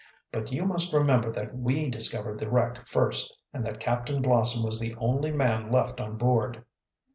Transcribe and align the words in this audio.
But 0.31 0.51
you 0.51 0.65
must 0.65 0.93
remember 0.93 1.29
that 1.29 1.55
we 1.55 1.87
discovered 1.87 2.39
the 2.39 2.49
wreck 2.49 2.87
first, 2.87 3.37
and 3.53 3.63
that 3.67 3.79
Captain 3.79 4.19
Blossom 4.19 4.63
was 4.63 4.79
the 4.79 4.95
only 4.95 5.31
man 5.31 5.69
left 5.71 6.01
on 6.01 6.17
board." 6.17 6.65